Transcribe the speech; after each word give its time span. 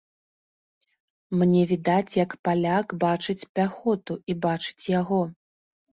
Мне 1.41 1.61
відаць, 1.73 2.17
як 2.23 2.31
паляк 2.47 2.87
бачыць 3.07 3.39
пяхоту 3.61 4.13
і 4.33 4.41
бачыць 4.47 4.83
яго. 4.99 5.21